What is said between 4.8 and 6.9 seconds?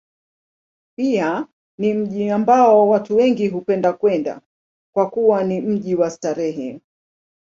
kwa kuwa ni mji wa starehe.